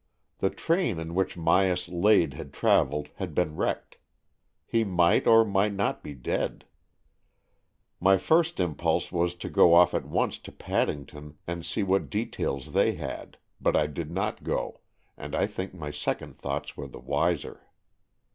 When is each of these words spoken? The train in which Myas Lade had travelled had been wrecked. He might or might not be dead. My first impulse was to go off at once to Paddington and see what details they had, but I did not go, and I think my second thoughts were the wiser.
The 0.39 0.49
train 0.49 0.97
in 0.99 1.13
which 1.13 1.35
Myas 1.37 1.87
Lade 1.87 2.33
had 2.33 2.53
travelled 2.53 3.09
had 3.17 3.35
been 3.35 3.55
wrecked. 3.55 3.97
He 4.65 4.83
might 4.83 5.27
or 5.27 5.45
might 5.45 5.73
not 5.73 6.01
be 6.03 6.15
dead. 6.15 6.65
My 7.99 8.17
first 8.17 8.59
impulse 8.59 9.11
was 9.11 9.35
to 9.35 9.47
go 9.47 9.75
off 9.75 9.93
at 9.93 10.05
once 10.07 10.39
to 10.39 10.51
Paddington 10.51 11.37
and 11.45 11.63
see 11.63 11.83
what 11.83 12.09
details 12.09 12.73
they 12.73 12.93
had, 12.95 13.37
but 13.61 13.75
I 13.75 13.85
did 13.85 14.09
not 14.09 14.43
go, 14.43 14.81
and 15.17 15.35
I 15.35 15.45
think 15.45 15.71
my 15.75 15.91
second 15.91 16.39
thoughts 16.39 16.75
were 16.75 16.87
the 16.87 16.97
wiser. 16.99 17.67